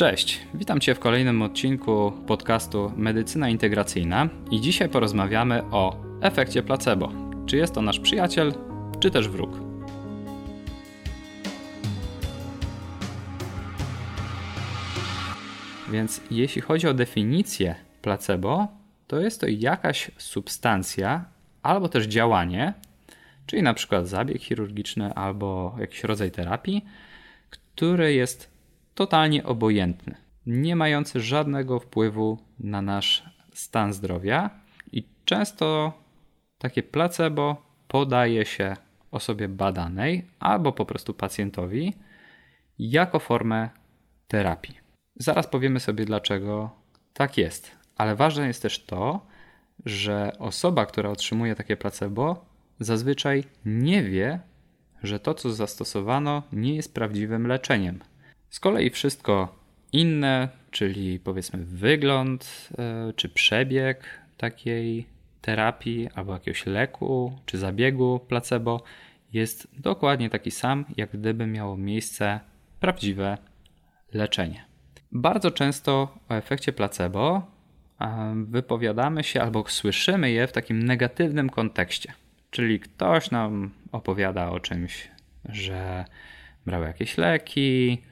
[0.00, 7.12] Cześć, witam Cię w kolejnym odcinku podcastu Medycyna Integracyjna i dzisiaj porozmawiamy o efekcie placebo.
[7.46, 8.54] Czy jest to nasz przyjaciel,
[9.00, 9.50] czy też wróg?
[15.90, 18.68] Więc jeśli chodzi o definicję placebo,
[19.06, 21.24] to jest to jakaś substancja
[21.62, 22.74] albo też działanie,
[23.46, 26.84] czyli na przykład zabieg chirurgiczny albo jakiś rodzaj terapii,
[27.50, 28.59] który jest
[28.94, 30.14] totalnie obojętny,
[30.46, 33.24] nie mający żadnego wpływu na nasz
[33.54, 34.50] stan zdrowia
[34.92, 35.92] i często
[36.58, 38.76] takie placebo podaje się
[39.10, 41.94] osobie badanej albo po prostu pacjentowi
[42.78, 43.68] jako formę
[44.28, 44.78] terapii.
[45.16, 46.70] Zaraz powiemy sobie dlaczego
[47.12, 49.26] tak jest, ale ważne jest też to,
[49.84, 52.44] że osoba, która otrzymuje takie placebo,
[52.80, 54.40] zazwyczaj nie wie,
[55.02, 57.98] że to, co zastosowano, nie jest prawdziwym leczeniem.
[58.50, 59.54] Z kolei wszystko
[59.92, 64.04] inne, czyli powiedzmy wygląd e, czy przebieg
[64.36, 65.06] takiej
[65.40, 68.82] terapii albo jakiegoś leku czy zabiegu placebo
[69.32, 72.40] jest dokładnie taki sam, jak gdyby miało miejsce
[72.80, 73.38] prawdziwe
[74.12, 74.64] leczenie.
[75.12, 77.42] Bardzo często o efekcie placebo
[78.46, 82.12] wypowiadamy się albo słyszymy je w takim negatywnym kontekście.
[82.50, 85.08] Czyli ktoś nam opowiada o czymś,
[85.48, 86.04] że
[86.66, 88.02] brał jakieś leki,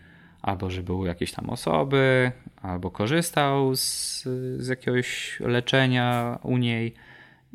[0.43, 4.23] albo że były jakieś tam osoby, albo korzystał z,
[4.57, 6.95] z jakiegoś leczenia u niej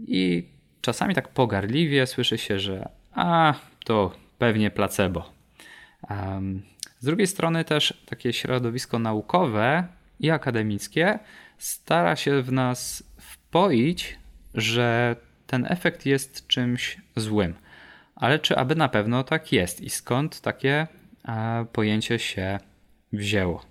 [0.07, 0.47] i
[0.81, 3.53] czasami tak pogardliwie słyszy się, że a,
[3.85, 5.29] to pewnie placebo.
[6.09, 6.61] Um,
[6.99, 9.87] z drugiej strony też takie środowisko naukowe
[10.19, 11.19] i akademickie
[11.57, 14.19] stara się w nas wpoić,
[14.53, 15.15] że
[15.47, 17.53] ten efekt jest czymś złym.
[18.15, 20.87] Ale czy aby na pewno tak jest i skąd takie
[21.27, 22.59] e, pojęcie się
[23.13, 23.61] wzięło?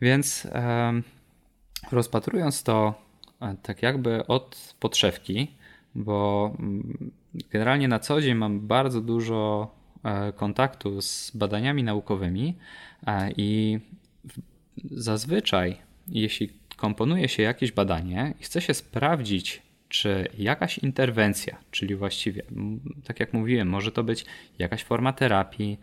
[0.00, 0.48] Więc
[1.92, 2.94] rozpatrując to
[3.40, 5.48] e, tak jakby od podszewki,
[5.94, 7.10] bo mm,
[7.50, 9.70] generalnie na co dzień mam bardzo dużo
[10.04, 12.54] e, kontaktu z badaniami naukowymi
[13.06, 13.78] e, i
[14.90, 15.76] zazwyczaj,
[16.08, 22.42] jeśli komponuje się jakieś badanie i chce się sprawdzić, czy jakaś interwencja, czyli właściwie,
[23.04, 24.24] tak jak mówiłem, może to być
[24.58, 25.78] jakaś forma terapii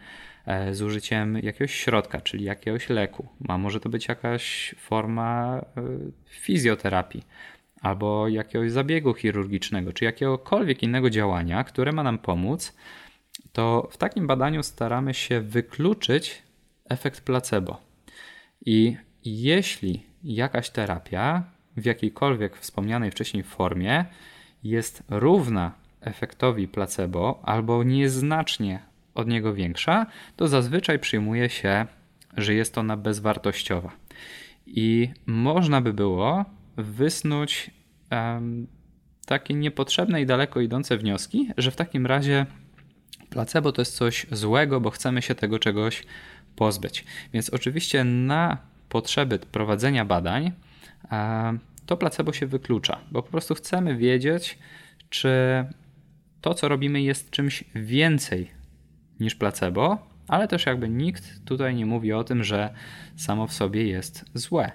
[0.72, 5.84] z użyciem jakiegoś środka, czyli jakiegoś leku, a może to być jakaś forma e,
[6.30, 7.24] fizjoterapii
[7.82, 12.78] albo jakiegoś zabiegu chirurgicznego, czy jakiegokolwiek innego działania, które ma nam pomóc,
[13.54, 16.44] to w takim badaniu staramy się wykluczyć
[16.90, 17.82] efekt placebo.
[18.66, 21.44] I jeśli jakaś terapia
[21.78, 24.06] w jakiejkolwiek wspomnianej wcześniej formie
[24.64, 25.72] jest równa
[26.02, 30.06] efektowi placebo albo nieznacznie od niego większa,
[30.36, 31.86] to zazwyczaj przyjmuje się,
[32.38, 33.92] że jest ona bezwartościowa.
[34.66, 36.46] I można by było
[36.78, 37.72] wysnuć
[38.12, 38.68] um,
[39.26, 42.46] takie niepotrzebne i daleko idące wnioski, że w takim razie
[43.30, 46.04] placebo to jest coś złego, bo chcemy się tego czegoś
[46.56, 47.06] pozbyć.
[47.34, 48.58] Więc oczywiście na
[48.90, 50.52] potrzeby prowadzenia badań
[51.86, 54.58] to placebo się wyklucza, bo po prostu chcemy wiedzieć,
[55.10, 55.30] czy
[56.42, 58.61] to, co robimy, jest czymś więcej
[59.22, 62.74] niż placebo, ale też jakby nikt tutaj nie mówi o tym, że
[63.16, 64.72] samo w sobie jest złe.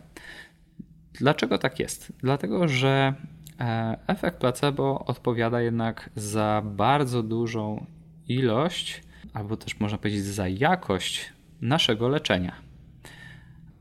[1.12, 2.12] Dlaczego tak jest?
[2.18, 3.14] Dlatego, że
[3.60, 7.86] e, efekt placebo odpowiada jednak za bardzo dużą
[8.28, 9.02] ilość,
[9.34, 12.54] albo też można powiedzieć za jakość naszego leczenia.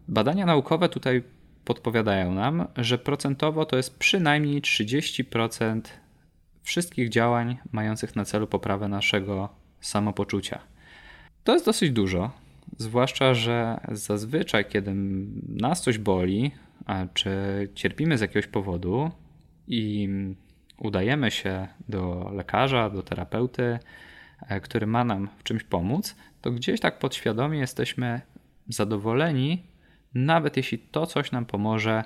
[0.07, 1.23] Badania naukowe tutaj
[1.65, 5.81] podpowiadają nam, że procentowo to jest przynajmniej 30%
[6.63, 10.59] wszystkich działań mających na celu poprawę naszego samopoczucia.
[11.43, 12.31] To jest dosyć dużo,
[12.77, 14.91] zwłaszcza, że zazwyczaj, kiedy
[15.47, 16.51] nas coś boli,
[17.13, 17.29] czy
[17.75, 19.11] cierpimy z jakiegoś powodu
[19.67, 20.09] i
[20.77, 23.79] udajemy się do lekarza, do terapeuty,
[24.47, 28.21] e, który ma nam w czymś pomóc, to gdzieś tak podświadomie jesteśmy
[28.69, 29.63] zadowoleni
[30.15, 32.03] nawet jeśli to coś nam pomoże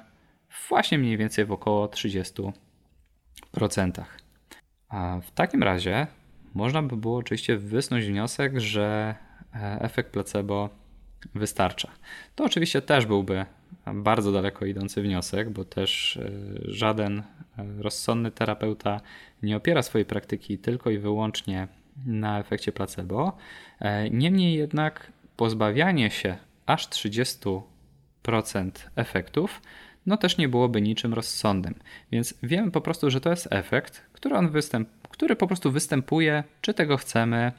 [0.70, 2.52] właśnie mniej więcej w około 30%.
[4.90, 6.08] A w takim razie
[6.54, 9.16] można by było oczywiście wysnuć wniosek, że
[9.56, 10.70] e, efekt placebo
[11.36, 11.92] wystarcza.
[12.36, 13.46] To oczywiście też byłby
[13.94, 16.32] bardzo daleko idący wniosek, bo też e,
[16.72, 17.24] żaden e,
[17.78, 19.02] rozsądny terapeuta
[19.44, 21.68] nie opiera swojej praktyki tylko i wyłącznie
[22.06, 23.38] na efekcie placebo.
[24.12, 27.40] Niemniej jednak pozbawianie się aż 30
[28.96, 29.62] efektów,
[30.06, 31.76] no też nie byłoby niczym rozsądnym.
[32.12, 36.44] Więc wiemy po prostu, że to jest efekt, który, on występ, który po prostu występuje,
[36.62, 37.52] czy tego chcemy,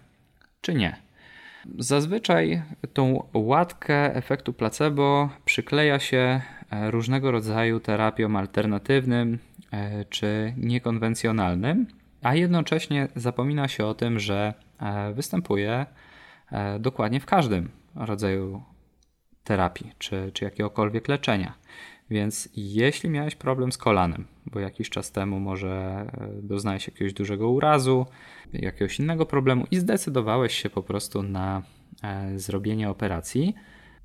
[0.60, 0.96] czy nie.
[1.78, 2.62] Zazwyczaj
[2.92, 9.38] tą łatkę efektu placebo przykleja się e, różnego rodzaju terapiom alternatywnym
[9.72, 11.86] e, czy niekonwencjonalnym,
[12.22, 15.86] a jednocześnie zapomina się o tym, że e, występuje
[16.80, 18.62] dokładnie w każdym rodzaju
[19.44, 21.54] terapii czy, czy jakiegokolwiek leczenia.
[22.10, 26.06] Więc jeśli miałeś problem z kolanem, bo jakiś czas temu może
[26.42, 28.06] doznałeś jakiegoś dużego urazu,
[28.52, 31.62] jakiegoś innego problemu i zdecydowałeś się po prostu na
[32.02, 33.54] e, zrobienie operacji,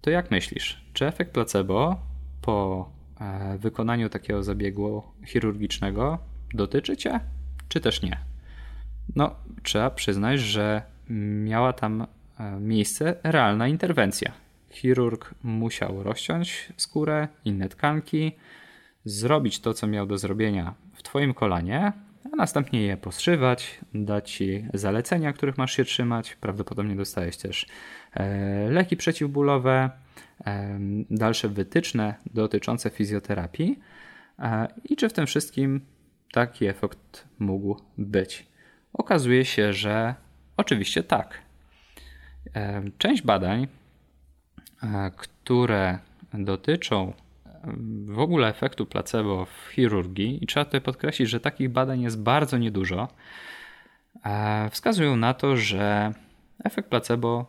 [0.01, 1.95] to jak myślisz, czy efekt placebo
[2.41, 2.89] po
[3.21, 6.19] e, wykonaniu takiego zabiegu chirurgicznego
[6.53, 7.19] dotyczy cię,
[7.69, 8.17] czy też nie?
[9.15, 10.81] No, trzeba przyznać, że
[11.43, 12.07] miała tam
[12.39, 14.44] e, miejsce realna interwencja.
[14.75, 18.31] Chirurg musiał rozciąć skórę, inne tkanki,
[19.05, 21.93] zrobić to, co miał do zrobienia w Twoim kolanie,
[22.33, 26.35] a następnie je poszywać, dać Ci zalecenia, których masz się trzymać.
[26.35, 27.65] Prawdopodobnie dostajesz też
[28.13, 29.89] e, leki przeciwbólowe,
[30.45, 30.79] e,
[31.09, 33.79] dalsze wytyczne dotyczące fizjoterapii
[34.39, 35.81] e, i czy w tym wszystkim
[36.31, 38.45] taki efekt mógł być.
[38.93, 40.15] Okazuje się, że
[40.57, 41.45] oczywiście tak.
[42.97, 43.67] Część badań,
[45.15, 45.99] które
[46.33, 47.13] dotyczą
[48.05, 52.57] w ogóle efektu placebo w chirurgii, i trzeba tutaj podkreślić, że takich badań jest bardzo
[52.57, 53.07] niedużo,
[54.71, 56.13] wskazują na to, że
[56.63, 57.45] efekt placebo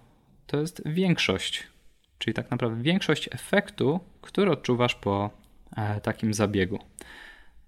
[0.47, 1.67] to jest większość,
[2.19, 5.31] czyli tak naprawdę większość efektu, który odczuwasz po
[5.77, 6.79] e, takim zabiegu.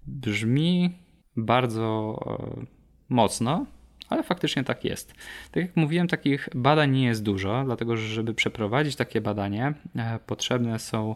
[0.07, 0.97] Brzmi
[1.37, 2.65] bardzo e,
[3.09, 3.65] mocno,
[4.09, 5.13] ale faktycznie tak jest.
[5.51, 10.19] Tak jak mówiłem, takich badań nie jest dużo, dlatego że żeby przeprowadzić takie badanie, e,
[10.25, 11.15] potrzebne są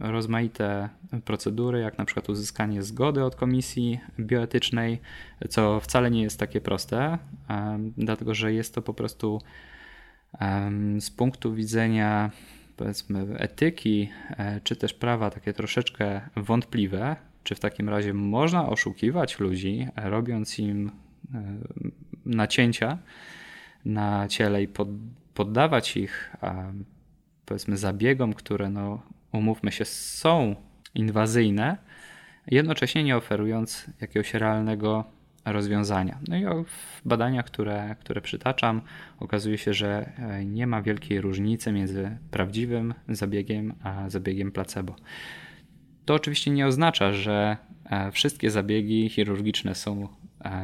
[0.00, 0.88] rozmaite
[1.24, 5.00] procedury, jak na przykład uzyskanie zgody od komisji bioetycznej,
[5.48, 7.18] co wcale nie jest takie proste,
[7.96, 9.42] dlatego że jest to po prostu
[11.00, 12.30] z punktu widzenia
[12.76, 19.38] powiedzmy etyki e, czy też prawa takie troszeczkę wątpliwe, czy w takim razie można oszukiwać
[19.38, 20.90] ludzi, robiąc im
[22.26, 22.98] nacięcia
[23.84, 24.68] na ciele i
[25.34, 26.36] poddawać ich
[27.46, 29.02] powiedzmy zabiegom, które no,
[29.32, 30.56] umówmy się, są
[30.94, 31.76] inwazyjne,
[32.46, 35.04] jednocześnie nie oferując jakiegoś realnego
[35.44, 36.18] rozwiązania.
[36.28, 38.80] No i w badaniach, które, które przytaczam,
[39.20, 44.96] okazuje się, że e, nie ma wielkiej różnicy między prawdziwym zabiegiem a zabiegiem placebo.
[46.04, 50.08] To oczywiście nie oznacza, że e, wszystkie zabiegi chirurgiczne są e,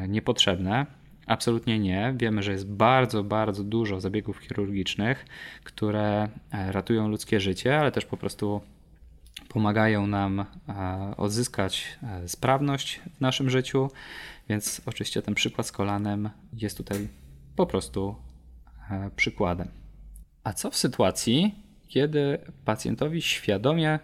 [0.08, 0.86] niepotrzebne.
[1.26, 2.14] Absolutnie nie.
[2.16, 5.26] Wiemy, że jest bardzo, bardzo dużo zabiegów chirurgicznych,
[5.64, 8.60] które e, ratują ludzkie życie, ale też po prostu
[9.48, 10.46] pomagają nam e,
[11.16, 13.90] odzyskać e, sprawność w naszym życiu.
[14.48, 17.08] Więc oczywiście ten przykład z kolanem jest tutaj
[17.56, 18.16] po prostu
[19.16, 19.68] przykładem.
[20.44, 21.54] A co w sytuacji,
[21.88, 23.98] kiedy pacjentowi świadomie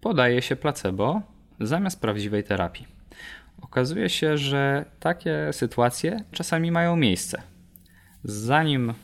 [0.00, 1.22] podaje się placebo
[1.60, 2.86] zamiast prawdziwej terapii?
[3.64, 7.42] Okazuje się, że takie sytuacje czasami mają miejsce.
[8.24, 8.94] Zanim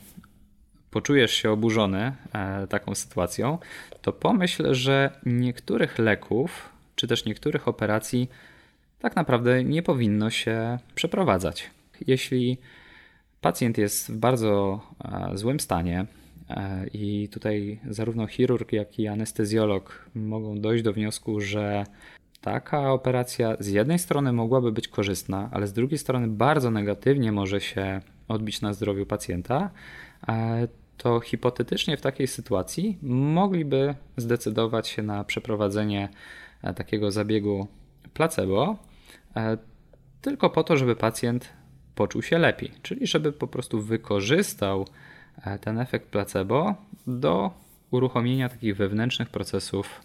[0.91, 3.57] poczujesz się oburzony e, taką sytuacją,
[4.01, 8.29] to pomyśl, że niektórych leków czy też niektórych operacji
[8.99, 11.69] tak naprawdę nie powinno się przeprowadzać.
[12.07, 12.57] Jeśli
[13.41, 16.05] pacjent jest w bardzo e, złym stanie,
[16.49, 21.85] e, i tutaj zarówno chirurg, jak i anestezjolog mogą dojść do wniosku, że
[22.41, 27.61] taka operacja z jednej strony mogłaby być korzystna, ale z drugiej strony bardzo negatywnie może
[27.61, 29.69] się odbić na zdrowiu pacjenta,
[30.27, 30.67] e,
[30.97, 36.09] to hipotetycznie w takiej sytuacji mogliby zdecydować się na przeprowadzenie
[36.61, 37.67] e, takiego zabiegu
[38.13, 38.75] placebo,
[39.35, 39.57] e,
[40.21, 41.49] tylko po to, żeby pacjent
[41.95, 44.85] poczuł się lepiej, czyli żeby po prostu wykorzystał
[45.61, 46.75] ten efekt placebo
[47.07, 47.51] do
[47.91, 50.01] uruchomienia takich wewnętrznych procesów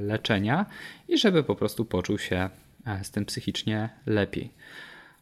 [0.00, 0.66] leczenia
[1.08, 2.50] i żeby po prostu poczuł się
[2.86, 4.50] e, z tym psychicznie lepiej.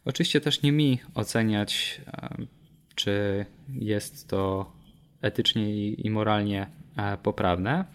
[0.05, 2.29] Oczywiście też nie mi oceniać, e,
[2.95, 4.71] czy jest to
[5.21, 6.67] etycznie i moralnie
[7.23, 7.85] poprawne,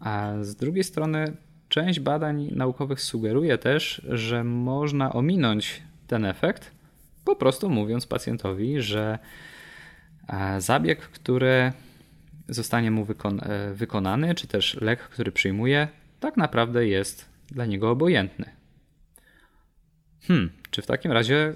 [0.00, 1.36] a z drugiej strony
[1.68, 6.70] część badań naukowych sugeruje też, że można ominąć ten efekt,
[7.24, 9.18] po prostu mówiąc pacjentowi, że
[10.58, 11.72] zabieg, który
[12.50, 15.88] zostanie mu wykon e, wykonany, czy też lek, który przyjmuje,
[16.20, 18.50] tak naprawdę jest dla niego obojętny.
[20.22, 21.54] Hmm, czy w takim razie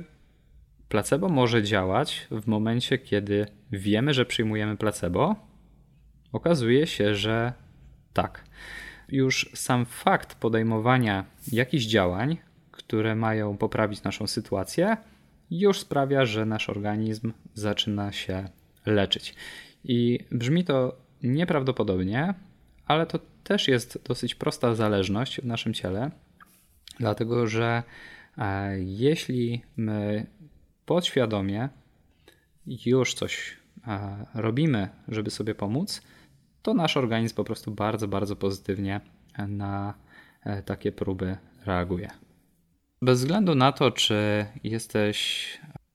[0.88, 5.36] placebo może działać w momencie, kiedy wiemy, że przyjmujemy placebo?
[6.32, 7.52] Okazuje się, że
[8.12, 8.44] tak.
[9.08, 12.36] Już sam fakt podejmowania jakichś działań,
[12.70, 14.96] które mają poprawić naszą sytuację,
[15.50, 18.48] już sprawia, że nasz organizm zaczyna się
[18.86, 19.34] leczyć.
[19.84, 22.34] I brzmi to nieprawdopodobnie,
[22.86, 26.10] ale to też jest dosyć prosta zależność w naszym ciele,
[27.00, 27.82] dlatego że
[28.38, 30.26] e, jeśli my
[30.86, 31.68] podświadomie
[32.66, 36.02] już coś e, robimy, żeby sobie pomóc,
[36.62, 39.00] to nasz organizm po prostu bardzo, bardzo pozytywnie
[39.48, 39.94] na
[40.42, 41.36] e, takie próby
[41.66, 42.10] reaguje.
[43.02, 45.46] Bez względu na to, czy jesteś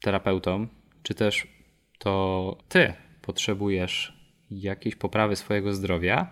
[0.01, 0.67] terapeutą,
[1.03, 1.58] czy też
[1.99, 4.19] to ty potrzebujesz
[4.51, 6.29] jakiejś poprawy swojego zdrowia,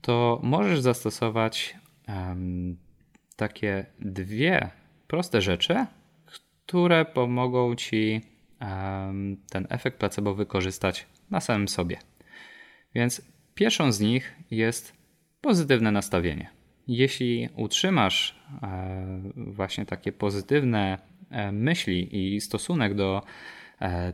[0.00, 1.76] to możesz zastosować
[2.08, 2.76] um,
[3.36, 4.70] takie dwie
[5.06, 5.86] proste rzeczy,
[6.26, 8.20] które pomogą ci
[8.60, 11.98] um, ten efekt placebo wykorzystać na samym sobie.
[12.94, 13.22] Więc
[13.54, 14.92] pierwszą z nich jest
[15.40, 16.50] pozytywne nastawienie.
[16.88, 20.98] Jeśli utrzymasz e, właśnie takie pozytywne
[21.30, 23.22] e, myśli i stosunek do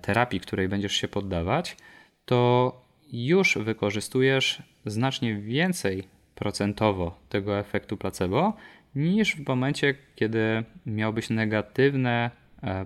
[0.03, 1.77] terapii, której będziesz się poddawać,
[2.25, 2.73] to
[3.13, 8.57] już wykorzystujesz znacznie więcej procentowo tego efektu placebo
[8.95, 12.31] niż w momencie, kiedy miałbyś negatywne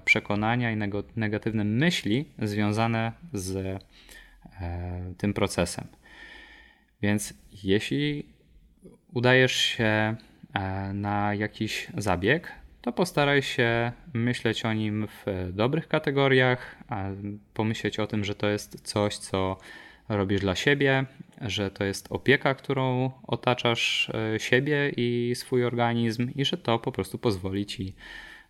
[0.05, 0.77] przekonania i
[1.17, 3.83] negatywne myśli związane z
[5.19, 5.87] tym procesem.
[7.03, 8.27] Więc jeśli
[9.13, 9.85] udajesz się
[10.55, 12.53] e, na jakiś zabieg,
[12.85, 16.77] to postaraj się myśleć o nim w dobrych kategoriach,
[17.55, 19.57] pomyśleć o tym, że to jest coś, co
[20.09, 21.07] robisz dla siebie,
[21.41, 26.93] że to jest opieka, którą otaczasz e, siebie i swój organizm, i że to po
[26.93, 27.95] prostu pozwoli ci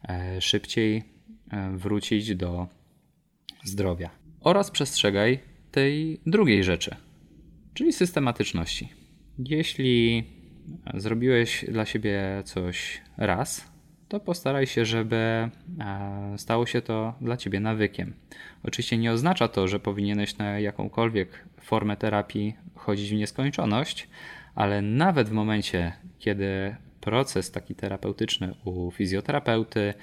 [0.08, 1.02] e, szybciej
[1.72, 2.66] wrócić do
[3.64, 4.10] zdrowia.
[4.40, 5.38] Oraz przestrzegaj
[5.70, 6.96] tej drugiej rzeczy,
[7.74, 8.88] czyli systematyczności.
[9.38, 10.24] Jeśli
[10.94, 13.73] zrobiłeś dla siebie coś raz,
[14.08, 15.50] to postaraj się, żeby e,
[16.36, 18.14] stało się to dla ciebie nawykiem.
[18.62, 24.08] Oczywiście nie oznacza to, że powinieneś na jakąkolwiek formę terapii chodzić w nieskończoność,
[24.54, 29.94] ale nawet w momencie, kiedy proces taki terapeutyczny u fizjoterapeuty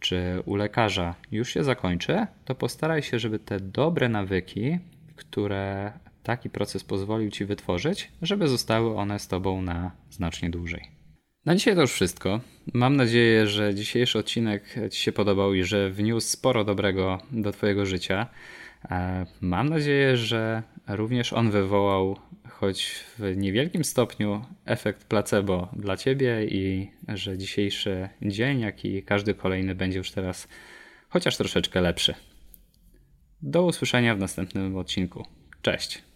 [0.00, 4.78] czy u lekarza już się zakończy, to postaraj się, żeby te dobre nawyki,
[5.16, 5.92] które
[6.22, 11.03] taki proces pozwolił Ci wytworzyć, żeby zostały one z Tobą na znacznie dłużej.
[11.44, 12.40] Na dzisiaj to już wszystko.
[12.74, 17.86] Mam nadzieję, że dzisiejszy odcinek Ci się podobał i że wniósł sporo dobrego do Twojego
[17.86, 18.26] życia.
[18.90, 22.16] E, mam nadzieję, że również on wywołał,
[22.48, 29.34] choć w niewielkim stopniu, efekt placebo dla Ciebie i że dzisiejszy dzień, jak i każdy
[29.34, 30.48] kolejny będzie już teraz
[31.08, 32.14] chociaż troszeczkę lepszy.
[33.42, 35.26] Do usłyszenia w następnym odcinku.
[35.62, 36.13] Cześć.